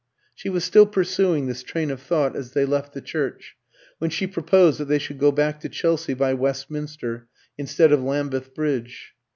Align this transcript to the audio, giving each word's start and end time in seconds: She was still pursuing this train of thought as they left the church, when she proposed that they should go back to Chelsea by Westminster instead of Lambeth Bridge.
She 0.33 0.49
was 0.49 0.63
still 0.63 0.87
pursuing 0.87 1.45
this 1.45 1.61
train 1.61 1.91
of 1.91 2.01
thought 2.01 2.35
as 2.35 2.53
they 2.53 2.65
left 2.65 2.95
the 2.95 3.01
church, 3.01 3.55
when 3.99 4.09
she 4.09 4.25
proposed 4.25 4.79
that 4.79 4.85
they 4.85 4.97
should 4.97 5.19
go 5.19 5.31
back 5.31 5.59
to 5.59 5.69
Chelsea 5.69 6.15
by 6.15 6.33
Westminster 6.33 7.27
instead 7.55 7.91
of 7.91 8.01
Lambeth 8.01 8.55
Bridge. 8.55 9.13